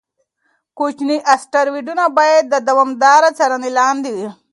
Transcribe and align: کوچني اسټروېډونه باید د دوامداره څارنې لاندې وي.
کوچني 0.77 1.17
اسټروېډونه 1.33 2.05
باید 2.17 2.43
د 2.49 2.55
دوامداره 2.67 3.29
څارنې 3.37 3.69
لاندې 3.79 4.09
وي. 4.17 4.27